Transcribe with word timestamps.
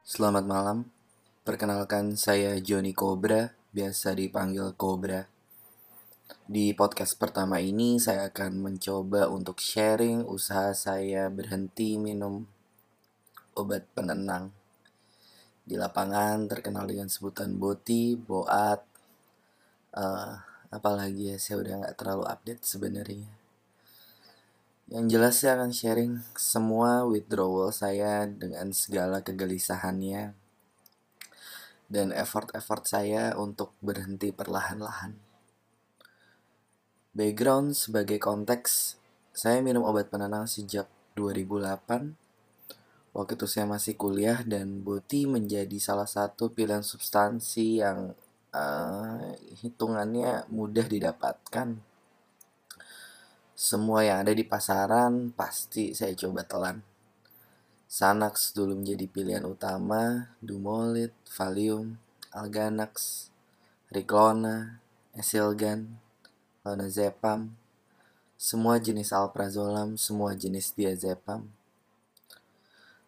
Selamat 0.00 0.48
malam, 0.48 0.88
perkenalkan 1.44 2.16
saya 2.16 2.56
Joni 2.64 2.96
Cobra, 2.96 3.52
biasa 3.76 4.16
dipanggil 4.16 4.72
Cobra. 4.80 5.28
Di 6.48 6.72
podcast 6.72 7.20
pertama 7.20 7.60
ini 7.60 8.00
saya 8.00 8.32
akan 8.32 8.64
mencoba 8.64 9.28
untuk 9.28 9.60
sharing 9.60 10.24
usaha 10.24 10.72
saya 10.72 11.28
berhenti 11.28 12.00
minum 12.00 12.48
obat 13.60 13.84
penenang. 13.92 14.56
Di 15.68 15.76
lapangan 15.76 16.48
terkenal 16.48 16.88
dengan 16.88 17.12
sebutan 17.12 17.60
boti, 17.60 18.16
boat, 18.16 18.80
uh, 20.00 20.53
apalagi 20.74 21.30
ya 21.30 21.38
saya 21.38 21.62
udah 21.62 21.74
nggak 21.86 21.96
terlalu 21.96 22.24
update 22.26 22.66
sebenarnya. 22.66 23.30
Yang 24.90 25.04
jelas 25.06 25.34
saya 25.38 25.52
akan 25.56 25.70
sharing 25.70 26.12
semua 26.34 27.06
withdrawal 27.06 27.70
saya 27.70 28.26
dengan 28.26 28.74
segala 28.74 29.22
kegelisahannya 29.22 30.34
dan 31.88 32.10
effort-effort 32.10 32.84
saya 32.84 33.38
untuk 33.38 33.72
berhenti 33.78 34.34
perlahan-lahan. 34.34 35.14
Background 37.14 37.78
sebagai 37.78 38.18
konteks, 38.18 38.98
saya 39.30 39.62
minum 39.62 39.86
obat 39.86 40.10
penenang 40.10 40.50
sejak 40.50 40.90
2008. 41.14 42.18
Waktu 43.14 43.32
itu 43.38 43.46
saya 43.46 43.70
masih 43.70 43.94
kuliah 43.94 44.42
dan 44.42 44.82
boti 44.82 45.22
menjadi 45.22 45.78
salah 45.78 46.10
satu 46.10 46.50
pilihan 46.50 46.82
substansi 46.82 47.78
yang 47.78 48.18
uh, 48.54 49.34
hitungannya 49.58 50.46
mudah 50.48 50.86
didapatkan 50.86 51.74
semua 53.54 54.02
yang 54.02 54.26
ada 54.26 54.34
di 54.34 54.42
pasaran 54.42 55.30
pasti 55.30 55.94
saya 55.94 56.10
coba 56.18 56.42
telan. 56.42 56.82
Sanax 57.86 58.50
dulu 58.50 58.82
menjadi 58.82 59.06
pilihan 59.06 59.46
utama, 59.46 60.34
Dumolit, 60.42 61.14
Valium, 61.38 61.94
Alganax, 62.34 63.30
Riklona, 63.94 64.82
Esilgan, 65.14 65.86
Lonazepam, 66.66 67.54
semua 68.34 68.82
jenis 68.82 69.14
alprazolam, 69.14 69.94
semua 69.94 70.34
jenis 70.34 70.74
diazepam. 70.74 71.46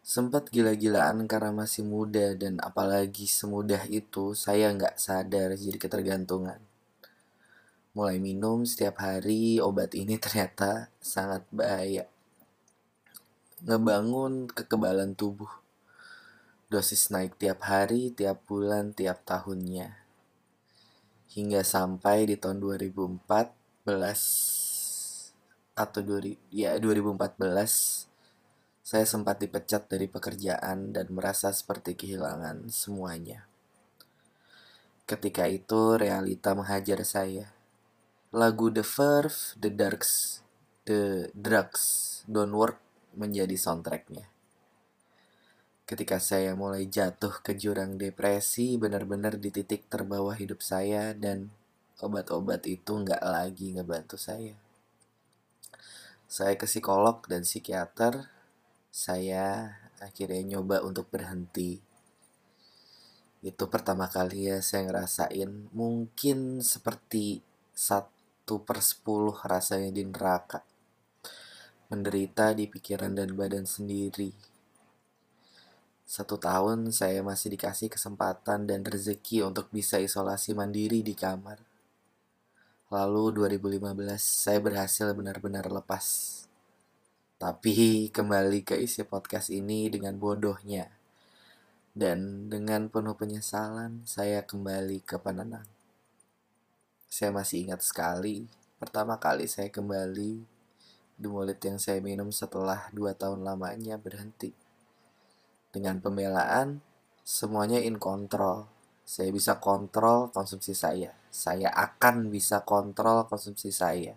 Sempat 0.07 0.55
gila-gilaan 0.55 1.27
karena 1.27 1.51
masih 1.51 1.83
muda 1.83 2.39
dan 2.39 2.63
apalagi 2.63 3.27
semudah 3.27 3.91
itu 3.91 4.39
saya 4.39 4.71
nggak 4.71 5.03
sadar 5.03 5.59
jadi 5.59 5.75
ketergantungan 5.83 6.63
mulai 7.97 8.21
minum 8.21 8.61
setiap 8.69 9.01
hari 9.01 9.57
obat 9.57 9.97
ini 9.97 10.21
ternyata 10.23 10.93
sangat 11.01 11.49
bahaya. 11.49 12.05
Ngebangun 13.65 14.53
kekebalan 14.53 15.17
tubuh. 15.17 15.49
Dosis 16.69 17.09
naik 17.09 17.41
tiap 17.41 17.65
hari, 17.65 18.13
tiap 18.13 18.45
bulan, 18.45 18.93
tiap 18.93 19.25
tahunnya. 19.25 19.97
Hingga 21.33 21.65
sampai 21.65 22.29
di 22.29 22.37
tahun 22.37 22.61
2014 22.61 23.25
atau 25.73 26.01
2000, 26.05 26.37
ya 26.53 26.77
2014 26.77 28.16
saya 28.87 29.03
sempat 29.03 29.43
dipecat 29.43 29.91
dari 29.91 30.07
pekerjaan 30.07 30.95
dan 30.95 31.11
merasa 31.11 31.51
seperti 31.51 31.99
kehilangan 31.99 32.71
semuanya. 32.71 33.43
Ketika 35.11 35.51
itu 35.51 35.99
realita 35.99 36.55
menghajar 36.55 37.03
saya 37.03 37.51
lagu 38.31 38.71
The 38.71 38.87
Verve, 38.87 39.59
The 39.59 39.75
Darks, 39.75 40.39
The 40.87 41.35
Drugs, 41.35 41.83
Don't 42.31 42.55
Work 42.55 42.79
menjadi 43.19 43.59
soundtracknya. 43.59 44.31
Ketika 45.83 46.23
saya 46.23 46.55
mulai 46.55 46.87
jatuh 46.87 47.43
ke 47.43 47.59
jurang 47.59 47.99
depresi, 47.99 48.79
benar-benar 48.79 49.35
di 49.43 49.51
titik 49.51 49.91
terbawah 49.91 50.39
hidup 50.39 50.63
saya 50.63 51.11
dan 51.11 51.51
obat-obat 51.99 52.63
itu 52.71 53.03
nggak 53.03 53.23
lagi 53.23 53.75
ngebantu 53.75 54.15
saya. 54.15 54.55
Saya 56.31 56.55
ke 56.55 56.71
psikolog 56.71 57.27
dan 57.27 57.43
psikiater, 57.43 58.36
saya 58.97 59.77
akhirnya 60.01 60.57
nyoba 60.57 60.81
untuk 60.81 61.13
berhenti. 61.13 61.85
Itu 63.45 63.69
pertama 63.69 64.09
kali 64.09 64.49
ya 64.49 64.65
saya 64.65 64.89
ngerasain 64.89 65.69
mungkin 65.77 66.65
seperti 66.65 67.45
satu 67.77 68.17
1 68.47 68.63
per 68.63 68.79
10 68.79 69.43
rasanya 69.43 69.91
di 69.91 70.07
neraka. 70.07 70.63
Menderita 71.91 72.55
di 72.55 72.71
pikiran 72.71 73.19
dan 73.19 73.35
badan 73.35 73.67
sendiri. 73.67 74.31
Satu 76.07 76.39
tahun 76.39 76.95
saya 76.95 77.27
masih 77.27 77.59
dikasih 77.59 77.91
kesempatan 77.91 78.71
dan 78.71 78.87
rezeki 78.87 79.43
untuk 79.43 79.67
bisa 79.75 79.99
isolasi 79.99 80.55
mandiri 80.55 81.03
di 81.03 81.19
kamar. 81.19 81.59
Lalu 82.95 83.35
2015 83.35 84.15
saya 84.23 84.63
berhasil 84.63 85.11
benar-benar 85.11 85.67
lepas. 85.67 86.46
Tapi 87.37 88.09
kembali 88.09 88.65
ke 88.65 88.81
isi 88.81 89.05
podcast 89.05 89.53
ini 89.53 89.93
dengan 89.93 90.17
bodohnya. 90.17 90.89
Dan 91.93 92.49
dengan 92.49 92.89
penuh 92.89 93.13
penyesalan 93.13 94.09
saya 94.09 94.41
kembali 94.41 95.05
ke 95.05 95.21
penenang. 95.21 95.69
Saya 97.13 97.37
masih 97.37 97.69
ingat 97.69 97.85
sekali, 97.85 98.49
pertama 98.81 99.21
kali 99.21 99.45
saya 99.53 99.69
kembali 99.69 100.33
di 101.13 101.27
mulut 101.29 101.61
yang 101.61 101.77
saya 101.77 102.01
minum 102.01 102.33
setelah 102.33 102.89
dua 102.97 103.13
tahun 103.13 103.45
lamanya 103.45 104.01
berhenti. 104.01 104.57
Dengan 105.69 106.01
pembelaan, 106.01 106.81
semuanya 107.21 107.85
in 107.85 108.01
control. 108.01 108.65
Saya 109.05 109.29
bisa 109.29 109.61
kontrol 109.61 110.33
konsumsi 110.33 110.73
saya. 110.73 111.13
Saya 111.29 111.69
akan 111.69 112.33
bisa 112.33 112.65
kontrol 112.65 113.29
konsumsi 113.29 113.69
saya. 113.69 114.17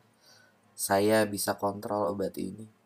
Saya 0.71 1.27
bisa 1.27 1.59
kontrol 1.59 2.15
obat 2.15 2.39
ini. 2.39 2.78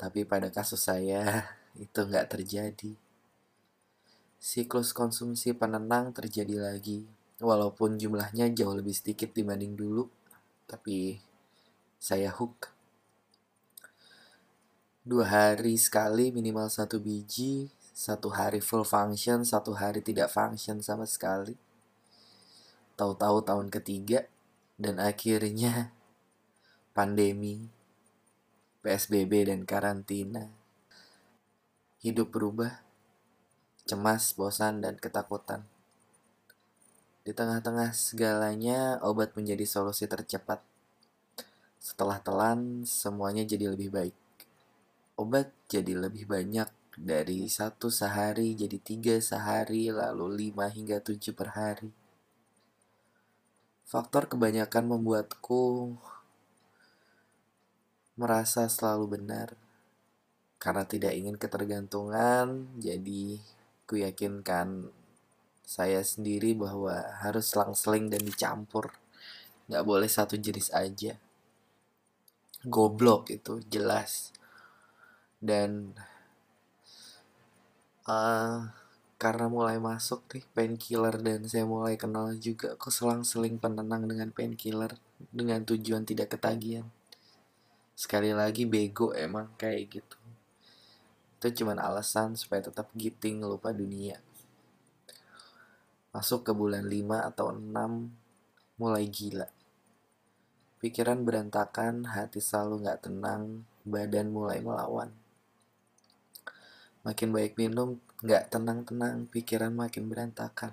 Tapi 0.00 0.24
pada 0.24 0.48
kasus 0.48 0.88
saya, 0.88 1.44
itu 1.84 2.00
nggak 2.00 2.32
terjadi. 2.32 2.96
Siklus 4.40 4.96
konsumsi 4.96 5.52
penenang 5.52 6.16
terjadi 6.16 6.56
lagi. 6.56 7.04
Walaupun 7.44 8.00
jumlahnya 8.00 8.48
jauh 8.56 8.72
lebih 8.72 8.96
sedikit 8.96 9.36
dibanding 9.36 9.76
dulu 9.76 10.08
tapi 10.70 11.18
saya 11.98 12.30
hook. 12.30 12.70
Dua 15.02 15.26
hari 15.26 15.74
sekali 15.74 16.30
minimal 16.30 16.70
satu 16.70 17.02
biji 17.02 17.66
satu 17.90 18.30
hari 18.32 18.62
full 18.62 18.86
function 18.86 19.42
satu 19.42 19.74
hari 19.74 19.98
tidak 19.98 20.30
function 20.30 20.78
sama 20.78 21.10
sekali. 21.10 21.58
Tahu-tahu 22.94 23.42
tahun 23.42 23.66
ketiga 23.66 24.30
dan 24.78 25.02
akhirnya 25.02 25.90
pandemi 26.96 27.79
PSBB 28.80 29.48
dan 29.52 29.68
karantina 29.68 30.48
hidup 32.00 32.32
berubah 32.32 32.80
cemas 33.84 34.32
bosan 34.32 34.80
dan 34.80 34.96
ketakutan 34.96 35.68
di 37.20 37.36
tengah-tengah 37.36 37.92
segalanya, 37.92 38.96
obat 39.04 39.36
menjadi 39.36 39.68
solusi 39.68 40.08
tercepat. 40.08 40.64
Setelah 41.76 42.16
telan, 42.16 42.88
semuanya 42.88 43.44
jadi 43.44 43.68
lebih 43.68 43.92
baik. 43.92 44.16
Obat 45.20 45.52
jadi 45.68 46.00
lebih 46.00 46.24
banyak 46.24 46.72
dari 46.96 47.44
satu 47.52 47.92
sehari 47.92 48.56
jadi 48.56 48.80
tiga 48.80 49.20
sehari, 49.20 49.92
lalu 49.92 50.48
lima 50.48 50.72
hingga 50.72 51.04
tujuh 51.04 51.36
per 51.36 51.52
hari. 51.52 51.92
Faktor 53.84 54.24
kebanyakan 54.24 54.88
membuatku 54.96 55.92
merasa 58.20 58.68
selalu 58.68 59.16
benar. 59.16 59.56
Karena 60.60 60.84
tidak 60.84 61.16
ingin 61.16 61.40
ketergantungan, 61.40 62.68
jadi 62.76 63.40
ku 63.88 63.96
yakinkan 63.96 64.92
saya 65.64 66.04
sendiri 66.04 66.52
bahwa 66.52 67.00
harus 67.24 67.48
selang-seling 67.48 68.12
dan 68.12 68.20
dicampur. 68.20 68.92
Nggak 69.72 69.86
boleh 69.88 70.10
satu 70.12 70.36
jenis 70.36 70.68
aja. 70.76 71.16
Goblok 72.68 73.32
itu 73.32 73.64
jelas. 73.72 74.36
Dan 75.40 75.96
uh, 78.04 78.68
karena 79.16 79.46
mulai 79.48 79.80
masuk 79.80 80.28
nih 80.28 80.44
painkiller 80.52 81.16
dan 81.24 81.48
saya 81.48 81.64
mulai 81.64 81.96
kenal 81.96 82.36
juga 82.36 82.76
kok 82.76 82.92
selang-seling 82.92 83.56
penenang 83.56 84.04
dengan 84.04 84.28
painkiller 84.28 84.96
dengan 85.32 85.64
tujuan 85.64 86.04
tidak 86.04 86.36
ketagihan 86.36 86.88
sekali 88.00 88.32
lagi 88.32 88.64
bego 88.64 89.12
emang 89.12 89.52
kayak 89.60 90.00
gitu 90.00 90.16
itu 91.36 91.60
cuman 91.60 91.76
alasan 91.76 92.32
supaya 92.32 92.64
tetap 92.64 92.88
giting 92.96 93.44
lupa 93.44 93.76
dunia 93.76 94.16
masuk 96.10 96.48
ke 96.48 96.52
bulan 96.56 96.88
5 96.88 97.28
atau 97.28 97.54
6 97.54 98.20
mulai 98.80 99.04
gila. 99.12 99.44
Pikiran 100.80 101.20
berantakan, 101.20 102.08
hati 102.16 102.40
selalu 102.40 102.88
gak 102.88 103.04
tenang, 103.04 103.68
badan 103.84 104.32
mulai 104.32 104.64
melawan. 104.64 105.12
Makin 107.04 107.28
baik 107.28 107.60
minum, 107.60 108.00
gak 108.24 108.48
tenang-tenang, 108.48 109.28
pikiran 109.28 109.76
makin 109.76 110.08
berantakan. 110.08 110.72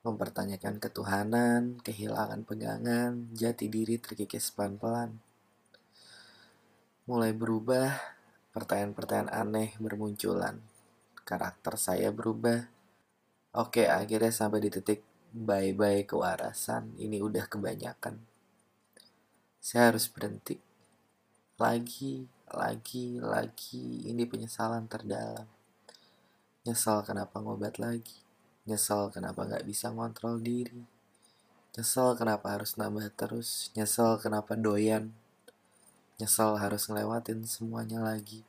Mempertanyakan 0.00 0.80
ketuhanan, 0.80 1.76
kehilangan 1.84 2.48
pegangan, 2.48 3.28
jati 3.36 3.68
diri 3.68 4.00
terkikis 4.00 4.48
pelan-pelan. 4.56 5.20
Mulai 7.06 7.32
berubah, 7.34 7.94
pertanyaan-pertanyaan 8.50 9.30
aneh 9.30 9.70
bermunculan. 9.78 10.58
Karakter 11.22 11.78
saya 11.78 12.10
berubah. 12.10 12.66
Oke, 13.54 13.86
akhirnya 13.86 14.34
sampai 14.34 14.62
di 14.62 14.70
titik 14.74 15.06
bye-bye 15.30 16.02
kewarasan. 16.02 16.98
Ini 16.98 17.22
udah 17.22 17.46
kebanyakan 17.46 18.36
saya 19.66 19.90
harus 19.90 20.06
berhenti 20.06 20.62
lagi 21.58 22.22
lagi 22.54 23.18
lagi 23.18 24.06
ini 24.06 24.22
penyesalan 24.22 24.86
terdalam 24.86 25.42
nyesal 26.62 27.02
kenapa 27.02 27.42
ngobat 27.42 27.82
lagi 27.82 28.14
nyesal 28.62 29.10
kenapa 29.10 29.42
nggak 29.42 29.66
bisa 29.66 29.90
ngontrol 29.90 30.38
diri 30.38 30.86
nyesal 31.74 32.14
kenapa 32.14 32.54
harus 32.54 32.78
nambah 32.78 33.10
terus 33.18 33.74
nyesal 33.74 34.22
kenapa 34.22 34.54
doyan 34.54 35.10
nyesal 36.16 36.56
harus 36.56 36.88
ngelewatin 36.88 37.44
semuanya 37.44 38.00
lagi 38.00 38.44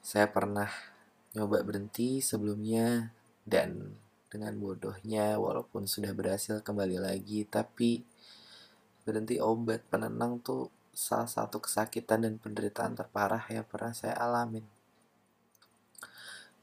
saya 0.00 0.24
pernah 0.28 0.72
nyoba 1.36 1.60
berhenti 1.60 2.24
sebelumnya 2.24 3.12
dan 3.44 3.92
dengan 4.28 4.56
bodohnya 4.56 5.36
walaupun 5.36 5.88
sudah 5.88 6.12
berhasil 6.16 6.60
kembali 6.64 7.00
lagi 7.00 7.44
tapi 7.48 8.04
berhenti 9.08 9.40
obat 9.40 9.84
penenang 9.88 10.40
tuh 10.44 10.68
salah 10.92 11.30
satu 11.30 11.64
kesakitan 11.64 12.26
dan 12.26 12.36
penderitaan 12.36 12.92
terparah 12.98 13.40
yang 13.48 13.62
pernah 13.62 13.94
saya 13.94 14.18
alamin. 14.18 14.66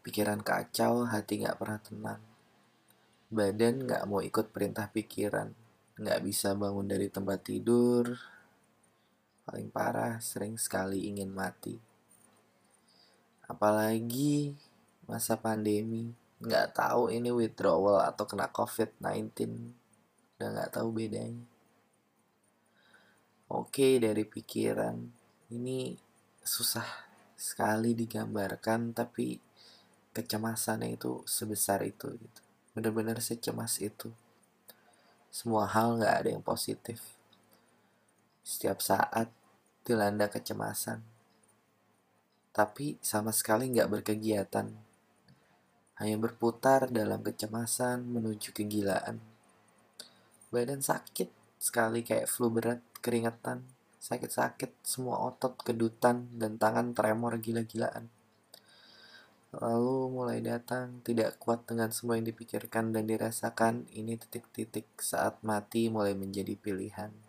Pikiran 0.06 0.44
kacau, 0.46 1.10
hati 1.10 1.42
gak 1.42 1.58
pernah 1.58 1.82
tenang. 1.82 2.22
Badan 3.32 3.90
gak 3.90 4.04
mau 4.06 4.22
ikut 4.22 4.54
perintah 4.54 4.92
pikiran, 4.92 5.50
gak 5.98 6.20
bisa 6.22 6.54
bangun 6.54 6.86
dari 6.86 7.10
tempat 7.10 7.42
tidur. 7.48 8.14
Paling 9.46 9.70
parah, 9.70 10.18
sering 10.18 10.58
sekali 10.58 11.06
ingin 11.06 11.30
mati. 11.30 11.78
Apalagi 13.46 14.58
masa 15.06 15.38
pandemi, 15.38 16.10
gak 16.42 16.74
tahu 16.74 17.14
ini 17.14 17.30
withdrawal 17.30 18.02
atau 18.02 18.26
kena 18.26 18.50
COVID-19. 18.50 19.30
Udah 20.36 20.50
gak 20.50 20.82
tahu 20.82 20.90
bedanya. 20.90 21.46
Oke 23.46 24.02
dari 24.02 24.26
pikiran. 24.26 24.98
Ini 25.54 25.94
susah 26.42 27.06
sekali 27.38 27.94
digambarkan 27.94 28.98
tapi 28.98 29.38
kecemasannya 30.18 30.98
itu 30.98 31.22
sebesar 31.30 31.86
itu 31.86 32.10
gitu. 32.18 32.42
Benar-benar 32.74 33.22
secemas 33.22 33.78
itu. 33.78 34.10
Semua 35.30 35.70
hal 35.70 36.02
nggak 36.02 36.16
ada 36.26 36.30
yang 36.34 36.42
positif 36.42 37.16
setiap 38.46 38.80
saat 38.86 39.34
dilanda 39.82 40.30
kecemasan 40.30 41.02
tapi 42.54 43.02
sama 43.02 43.34
sekali 43.34 43.74
nggak 43.74 43.90
berkegiatan 43.90 44.70
hanya 45.98 46.18
berputar 46.22 46.88
dalam 46.94 47.26
kecemasan 47.26 48.06
menuju 48.06 48.54
kegilaan 48.54 49.18
badan 50.54 50.80
sakit 50.86 51.28
sekali 51.60 52.06
kayak 52.06 52.30
flu 52.30 52.54
berat 52.54 52.80
keringetan, 53.02 53.66
sakit-sakit, 54.02 54.70
semua 54.86 55.22
otot 55.26 55.58
kedutan, 55.62 56.30
dan 56.38 56.62
tangan 56.62 56.94
tremor 56.94 57.42
gila-gilaan. 57.42 58.10
Lalu 59.56 59.98
mulai 60.14 60.40
datang, 60.46 61.02
tidak 61.02 61.42
kuat 61.42 61.66
dengan 61.66 61.90
semua 61.90 62.22
yang 62.22 62.28
dipikirkan 62.28 62.94
dan 62.94 63.10
dirasakan, 63.10 63.90
ini 63.98 64.14
titik-titik 64.20 64.86
saat 65.02 65.42
mati 65.42 65.90
mulai 65.90 66.14
menjadi 66.14 66.54
pilihan. 66.54 67.25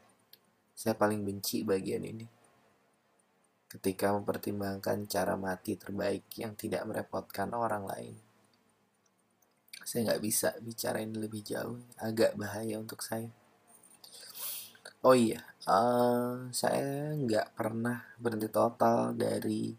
Saya 0.76 0.92
paling 0.92 1.24
benci 1.24 1.64
bagian 1.64 2.04
ini. 2.04 2.28
Ketika 3.66 4.12
mempertimbangkan 4.12 5.08
cara 5.08 5.32
mati 5.40 5.80
terbaik 5.80 6.28
yang 6.36 6.52
tidak 6.52 6.84
merepotkan 6.84 7.48
orang 7.56 7.88
lain. 7.88 8.14
Saya 9.80 10.12
nggak 10.12 10.22
bisa 10.22 10.52
bicarain 10.60 11.08
lebih 11.08 11.40
jauh, 11.40 11.80
agak 11.96 12.36
bahaya 12.36 12.76
untuk 12.76 13.00
saya. 13.00 13.32
Oh 15.00 15.16
iya, 15.16 15.40
uh, 15.64 16.52
saya 16.52 17.16
nggak 17.16 17.56
pernah 17.56 18.04
berhenti 18.20 18.52
total 18.52 19.16
dari 19.16 19.72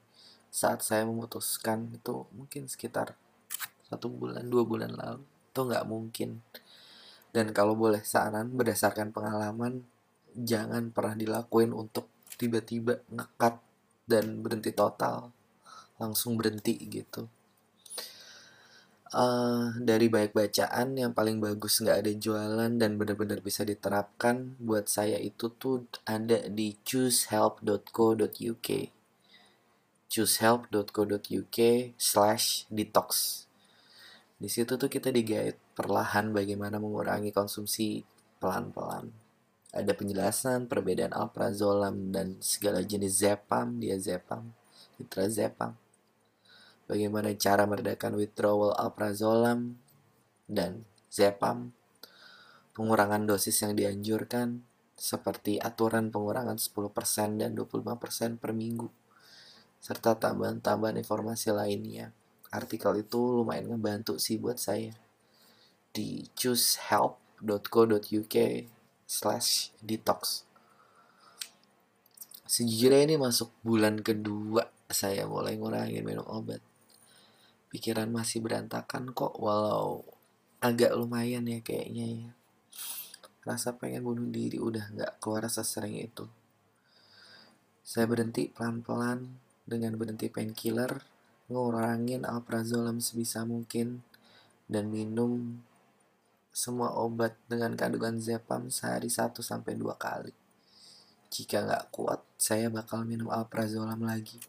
saat 0.48 0.82
saya 0.82 1.06
memutuskan 1.06 1.94
itu 1.94 2.26
mungkin 2.34 2.66
sekitar 2.66 3.14
satu 3.86 4.10
bulan 4.10 4.48
dua 4.50 4.64
bulan 4.66 4.90
lalu 4.90 5.22
itu 5.22 5.60
nggak 5.64 5.86
mungkin 5.86 6.42
dan 7.30 7.54
kalau 7.54 7.78
boleh 7.78 8.02
saran 8.02 8.50
berdasarkan 8.52 9.14
pengalaman 9.14 9.86
jangan 10.38 10.94
pernah 10.94 11.18
dilakuin 11.18 11.74
untuk 11.74 12.06
tiba-tiba 12.38 13.02
ngekat 13.10 13.58
dan 14.06 14.46
berhenti 14.46 14.70
total 14.72 15.34
langsung 15.98 16.38
berhenti 16.38 16.78
gitu. 16.86 17.26
Uh, 19.08 19.72
dari 19.80 20.12
banyak 20.12 20.36
bacaan 20.36 21.00
yang 21.00 21.16
paling 21.16 21.40
bagus 21.40 21.80
nggak 21.80 22.04
ada 22.04 22.12
jualan 22.12 22.72
dan 22.76 23.00
benar-benar 23.00 23.40
bisa 23.40 23.64
diterapkan 23.64 24.60
buat 24.60 24.92
saya 24.92 25.16
itu 25.16 25.48
tuh 25.56 25.88
ada 26.04 26.44
di 26.52 26.76
choosehelp.co.uk 26.84 28.70
choosehelp.co.uk 30.08 31.58
slash 31.96 32.68
detox. 32.68 33.10
Di 34.38 34.52
situ 34.52 34.76
tuh 34.76 34.92
kita 34.92 35.10
digait 35.10 35.56
perlahan 35.74 36.30
bagaimana 36.36 36.78
mengurangi 36.78 37.32
konsumsi 37.32 38.04
pelan-pelan 38.38 39.27
ada 39.78 39.94
penjelasan 39.94 40.66
perbedaan 40.66 41.14
alprazolam 41.14 42.10
dan 42.10 42.42
segala 42.42 42.82
jenis 42.82 43.22
zepam 43.22 43.78
diazepam 43.78 44.50
zepam 45.30 45.78
bagaimana 46.88 47.36
cara 47.36 47.68
meredakan 47.68 48.16
withdrawal 48.18 48.72
alprazolam 48.74 49.78
dan 50.48 50.88
zepam, 51.12 51.76
pengurangan 52.72 53.28
dosis 53.28 53.60
yang 53.62 53.76
dianjurkan, 53.76 54.64
seperti 54.98 55.62
aturan 55.62 56.10
pengurangan 56.10 56.58
10% 56.58 57.38
dan 57.38 57.54
25% 57.54 58.40
per 58.40 58.56
minggu, 58.56 58.88
serta 59.84 60.16
tambahan-tambahan 60.18 60.98
informasi 60.98 61.52
lainnya. 61.52 62.16
Artikel 62.48 63.04
itu 63.04 63.44
lumayan 63.44 63.76
ngebantu 63.76 64.16
sih 64.18 64.40
buat 64.40 64.56
saya. 64.56 64.96
Di 65.92 66.32
choosehelp.co.uk 66.32 68.36
slash 69.08 69.72
detox. 69.80 70.44
Sejujurnya 72.44 73.08
ini 73.08 73.16
masuk 73.16 73.50
bulan 73.64 74.04
kedua 74.04 74.68
saya 74.88 75.24
mulai 75.28 75.56
ngurangin 75.56 76.04
minum 76.04 76.28
obat. 76.28 76.60
Pikiran 77.72 78.12
masih 78.12 78.44
berantakan 78.44 79.12
kok 79.12 79.36
walau 79.40 80.04
agak 80.60 80.96
lumayan 80.96 81.48
ya 81.48 81.60
kayaknya 81.64 82.06
ya. 82.08 82.30
Rasa 83.48 83.76
pengen 83.76 84.04
bunuh 84.04 84.28
diri 84.28 84.60
udah 84.60 84.92
nggak 84.92 85.24
keluar 85.24 85.48
sesering 85.48 86.00
itu. 86.00 86.28
Saya 87.88 88.04
berhenti 88.08 88.52
pelan-pelan 88.52 89.40
dengan 89.64 89.96
berhenti 89.96 90.28
painkiller 90.28 91.04
ngurangin 91.48 92.28
alprazolam 92.28 93.00
sebisa 93.00 93.48
mungkin 93.48 94.04
dan 94.68 94.92
minum 94.92 95.64
semua 96.58 96.90
obat 96.98 97.38
dengan 97.46 97.78
kandungan 97.78 98.18
zepam 98.18 98.74
sehari 98.74 99.14
1 99.14 99.30
sampai 99.46 99.78
dua 99.78 99.94
kali. 99.94 100.34
Jika 101.30 101.62
nggak 101.62 101.94
kuat, 101.94 102.26
saya 102.34 102.74
bakal 102.74 103.06
minum 103.06 103.30
alprazolam 103.30 104.02
lagi. 104.02 104.42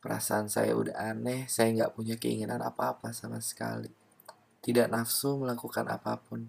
Perasaan 0.00 0.48
saya 0.48 0.72
udah 0.72 0.96
aneh, 0.96 1.44
saya 1.52 1.68
nggak 1.76 1.92
punya 1.92 2.16
keinginan 2.16 2.64
apa-apa 2.64 3.12
sama 3.12 3.44
sekali. 3.44 3.92
Tidak 4.64 4.88
nafsu 4.88 5.36
melakukan 5.36 5.84
apa 5.92 6.16
pun. 6.16 6.48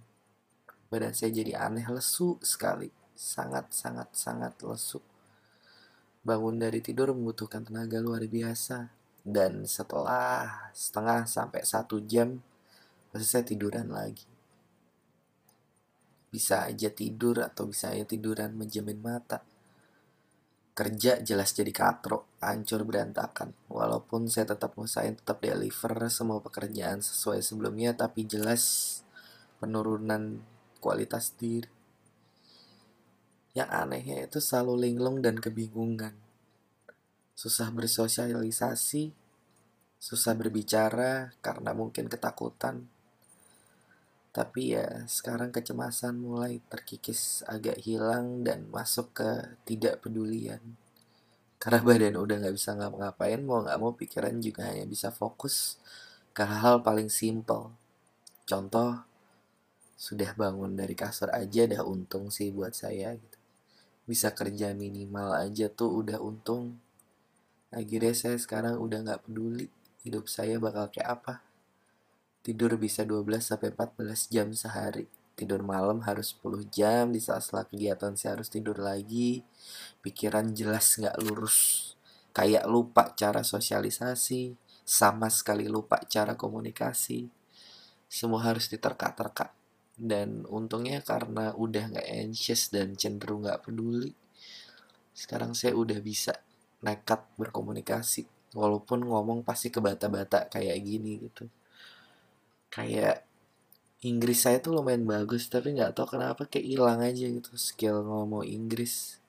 Badan 0.88 1.12
saya 1.12 1.36
jadi 1.36 1.60
aneh, 1.60 1.84
lesu 1.92 2.40
sekali. 2.40 2.88
Sangat-sangat-sangat 3.20 4.64
lesu. 4.64 5.04
Bangun 6.24 6.56
dari 6.56 6.80
tidur 6.80 7.12
membutuhkan 7.12 7.68
tenaga 7.68 8.00
luar 8.00 8.24
biasa. 8.32 8.96
Dan 9.28 9.68
setelah 9.68 10.72
setengah 10.72 11.28
sampai 11.28 11.68
satu 11.68 12.00
jam, 12.00 12.40
pasti 13.14 13.28
saya 13.30 13.46
tiduran 13.46 13.94
lagi. 13.94 14.26
Bisa 16.34 16.66
aja 16.66 16.90
tidur 16.90 17.46
atau 17.46 17.70
bisa 17.70 17.94
aja 17.94 18.10
tiduran 18.10 18.58
menjamin 18.58 18.98
mata 18.98 19.46
kerja 20.74 21.22
jelas 21.22 21.54
jadi 21.54 21.70
katro, 21.70 22.26
hancur 22.42 22.82
berantakan. 22.82 23.54
Walaupun 23.70 24.26
saya 24.26 24.58
tetap 24.58 24.74
ngusahain 24.74 25.14
tetap 25.14 25.38
deliver 25.38 25.94
semua 26.10 26.42
pekerjaan 26.42 27.00
sesuai 27.06 27.46
sebelumnya, 27.46 27.94
tapi 27.94 28.26
jelas 28.26 29.00
penurunan 29.62 30.42
kualitas 30.82 31.38
diri. 31.38 31.70
Yang 33.54 33.70
anehnya 33.70 34.18
itu 34.26 34.42
selalu 34.42 34.90
linglung 34.90 35.22
dan 35.22 35.38
kebingungan. 35.38 36.18
Susah 37.38 37.70
bersosialisasi, 37.70 39.14
susah 40.02 40.34
berbicara 40.34 41.38
karena 41.46 41.78
mungkin 41.78 42.10
ketakutan. 42.10 42.90
Tapi 44.34 44.74
ya 44.74 45.06
sekarang 45.06 45.54
kecemasan 45.54 46.18
mulai 46.18 46.58
terkikis 46.66 47.46
agak 47.46 47.78
hilang 47.86 48.42
dan 48.42 48.66
masuk 48.74 49.14
ke 49.14 49.30
tidak 49.64 50.02
pedulian. 50.02 50.60
Karena 51.62 51.80
badan 51.86 52.18
udah 52.18 52.36
gak 52.44 52.56
bisa 52.58 52.74
ngapa-ngapain, 52.74 53.40
mau 53.46 53.62
gak 53.62 53.80
mau 53.80 53.94
pikiran 53.94 54.36
juga 54.42 54.68
hanya 54.74 54.90
bisa 54.90 55.14
fokus 55.14 55.78
ke 56.34 56.42
hal-hal 56.44 56.82
paling 56.82 57.08
simple. 57.08 57.72
Contoh, 58.44 59.00
sudah 60.04 60.36
bangun 60.36 60.76
dari 60.76 60.98
kasur 60.98 61.32
aja 61.32 61.64
dah 61.64 61.80
untung 61.88 62.28
sih 62.28 62.52
buat 62.52 62.76
saya 62.76 63.16
gitu 63.16 63.40
bisa 64.04 64.36
kerja 64.36 64.76
minimal 64.76 65.32
aja 65.32 65.72
tuh 65.72 66.04
udah 66.04 66.20
untung 66.20 66.76
akhirnya 67.72 68.12
saya 68.12 68.36
sekarang 68.36 68.76
udah 68.84 69.00
nggak 69.00 69.24
peduli 69.24 69.72
hidup 70.04 70.28
saya 70.28 70.60
bakal 70.60 70.92
kayak 70.92 71.24
apa 71.24 71.40
tidur 72.44 72.76
bisa 72.76 73.08
12 73.08 73.40
sampai 73.40 73.72
14 73.72 74.28
jam 74.30 74.52
sehari. 74.52 75.08
Tidur 75.34 75.66
malam 75.66 76.04
harus 76.06 76.38
10 76.38 76.68
jam 76.70 77.10
di 77.10 77.18
saat-saat 77.18 77.72
kegiatan 77.74 78.14
saya 78.14 78.38
harus 78.38 78.52
tidur 78.52 78.78
lagi. 78.78 79.42
Pikiran 80.04 80.52
jelas 80.54 81.00
nggak 81.00 81.18
lurus. 81.24 81.58
Kayak 82.36 82.68
lupa 82.68 83.16
cara 83.16 83.42
sosialisasi 83.42 84.54
sama 84.84 85.32
sekali 85.32 85.72
lupa 85.72 86.04
cara 86.06 86.36
komunikasi. 86.36 87.32
Semua 88.12 88.46
harus 88.46 88.68
diterka-terka. 88.70 89.56
Dan 89.96 90.44
untungnya 90.52 91.02
karena 91.02 91.56
udah 91.56 91.96
nggak 91.96 92.08
anxious 92.12 92.70
dan 92.70 93.00
cenderung 93.00 93.48
nggak 93.48 93.66
peduli 93.66 94.14
sekarang 95.14 95.54
saya 95.54 95.78
udah 95.78 96.02
bisa 96.02 96.34
nekat 96.82 97.22
berkomunikasi. 97.38 98.26
Walaupun 98.58 99.06
ngomong 99.06 99.46
pasti 99.46 99.70
kebata-bata 99.70 100.50
kayak 100.50 100.78
gini 100.82 101.22
gitu 101.22 101.50
kayak 102.74 103.22
Inggris 104.02 104.42
saya 104.42 104.58
tuh 104.58 104.82
lumayan 104.82 105.06
bagus 105.06 105.46
tapi 105.46 105.78
nggak 105.78 105.94
tahu 105.94 106.18
kenapa 106.18 106.50
kayak 106.50 106.66
hilang 106.66 107.00
aja 107.06 107.30
gitu 107.30 107.54
skill 107.54 108.02
ngomong 108.02 108.44
Inggris 108.50 109.22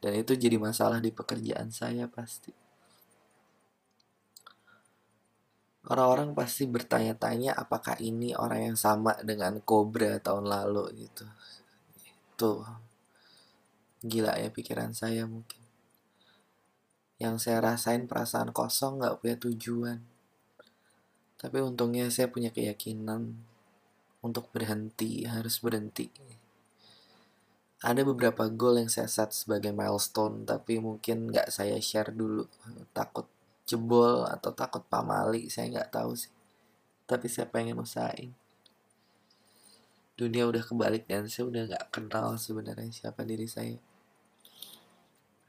dan 0.00 0.16
itu 0.16 0.32
jadi 0.32 0.56
masalah 0.56 0.98
di 0.98 1.12
pekerjaan 1.12 1.68
saya 1.68 2.08
pasti 2.08 2.62
orang-orang 5.90 6.32
pasti 6.32 6.64
bertanya-tanya 6.70 7.58
apakah 7.58 7.98
ini 7.98 8.38
orang 8.38 8.72
yang 8.72 8.78
sama 8.78 9.18
dengan 9.26 9.58
Cobra 9.60 10.22
tahun 10.22 10.46
lalu 10.46 11.06
gitu. 11.06 11.26
Itu 12.32 12.62
gila 14.02 14.38
ya 14.38 14.48
pikiran 14.50 14.94
saya 14.94 15.26
mungkin. 15.26 15.58
Yang 17.18 17.46
saya 17.46 17.58
rasain 17.62 18.06
perasaan 18.06 18.50
kosong 18.54 19.02
gak 19.02 19.22
punya 19.22 19.36
tujuan. 19.38 20.11
Tapi 21.42 21.58
untungnya 21.58 22.06
saya 22.06 22.30
punya 22.30 22.54
keyakinan 22.54 23.34
untuk 24.22 24.46
berhenti, 24.54 25.26
harus 25.26 25.58
berhenti. 25.58 26.06
Ada 27.82 28.06
beberapa 28.06 28.46
goal 28.46 28.78
yang 28.78 28.86
saya 28.86 29.10
set 29.10 29.34
sebagai 29.34 29.74
milestone, 29.74 30.46
tapi 30.46 30.78
mungkin 30.78 31.34
gak 31.34 31.50
saya 31.50 31.82
share 31.82 32.14
dulu. 32.14 32.46
Takut 32.94 33.26
jebol 33.66 34.22
atau 34.30 34.54
takut 34.54 34.86
pamali 34.86 35.50
saya 35.50 35.66
nggak 35.70 35.90
tahu 35.90 36.14
sih. 36.14 36.30
Tapi 37.10 37.26
saya 37.26 37.50
pengen 37.50 37.82
usahain. 37.82 38.30
Dunia 40.14 40.46
udah 40.46 40.62
kebalik 40.62 41.10
dan 41.10 41.26
saya 41.26 41.50
udah 41.50 41.62
nggak 41.74 41.86
kenal 41.90 42.38
sebenarnya 42.38 42.94
siapa 42.94 43.26
diri 43.26 43.50
saya. 43.50 43.74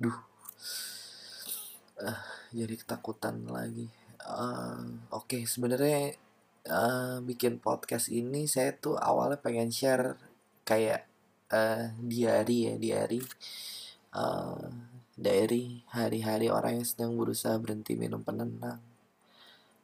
Duh. 0.01 0.17
Uh, 2.01 2.21
jadi 2.49 2.73
ketakutan 2.81 3.45
lagi 3.45 3.85
oke 4.23 5.27
okay, 5.27 5.43
sebenarnya 5.43 6.15
uh, 6.71 7.19
bikin 7.19 7.59
podcast 7.59 8.07
ini 8.07 8.47
saya 8.47 8.71
tuh 8.75 8.95
awalnya 8.95 9.35
pengen 9.39 9.67
share 9.67 10.15
kayak 10.63 11.07
uh, 11.51 11.91
diary 11.99 12.71
ya 12.71 12.73
diary 12.79 13.19
uh, 14.15 14.71
diary 15.13 15.85
hari-hari 15.93 16.47
orang 16.49 16.81
yang 16.81 16.87
sedang 16.87 17.13
berusaha 17.13 17.53
berhenti 17.61 17.93
minum 17.93 18.25
penenang. 18.25 18.81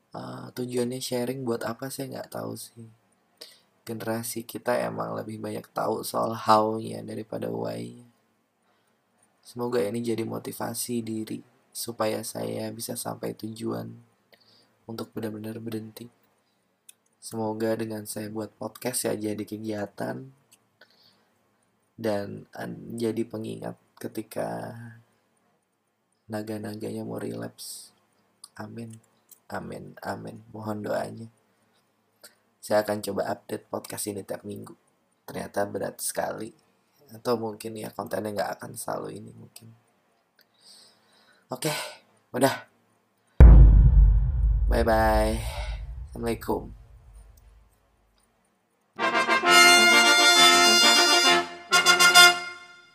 Uh, 0.09 0.49
tujuannya 0.57 0.97
sharing 0.97 1.45
buat 1.45 1.61
apa 1.61 1.93
saya 1.93 2.17
nggak 2.17 2.33
tahu 2.33 2.57
sih. 2.57 2.89
Generasi 3.85 4.45
kita 4.45 4.73
emang 4.81 5.13
lebih 5.13 5.37
banyak 5.37 5.65
tahu 5.69 6.01
soal 6.01 6.33
how-nya 6.33 7.05
daripada 7.05 7.49
why-nya. 7.49 8.05
Semoga 9.45 9.81
ini 9.81 10.01
jadi 10.01 10.25
motivasi 10.25 11.01
diri 11.01 11.41
supaya 11.69 12.25
saya 12.25 12.69
bisa 12.73 12.97
sampai 12.97 13.33
tujuan 13.37 14.08
untuk 14.89 15.13
benar-benar 15.13 15.61
berhenti. 15.61 16.09
Semoga 17.21 17.77
dengan 17.77 18.09
saya 18.09 18.33
buat 18.33 18.49
podcast 18.57 19.05
ya 19.05 19.13
jadi 19.13 19.43
kegiatan 19.45 20.25
dan 21.99 22.49
jadi 22.97 23.21
pengingat 23.27 23.77
ketika 24.01 24.73
naga-naganya 26.25 27.05
mau 27.05 27.21
relapse. 27.21 27.93
Amin. 28.57 28.97
Amin. 29.51 29.93
Amin. 30.01 30.41
Mohon 30.49 30.89
doanya. 30.89 31.27
Saya 32.57 32.81
akan 32.81 33.03
coba 33.03 33.29
update 33.29 33.67
podcast 33.67 34.09
ini 34.09 34.23
tiap 34.23 34.41
minggu. 34.47 34.73
Ternyata 35.27 35.67
berat 35.67 35.99
sekali. 35.99 36.49
Atau 37.11 37.35
mungkin 37.35 37.75
ya 37.75 37.91
kontennya 37.91 38.31
nggak 38.31 38.51
akan 38.57 38.71
selalu 38.79 39.19
ini 39.19 39.31
mungkin. 39.35 39.67
Oke, 41.49 41.73
udah. 42.31 42.78
Bye-bye. 44.69 45.41
Assalamualaikum. 46.13 46.78